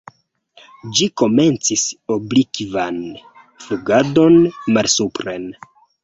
[0.99, 1.83] Ĝi komencis
[2.15, 2.97] oblikvan
[3.65, 4.39] flugadon
[4.79, 5.47] malsupren.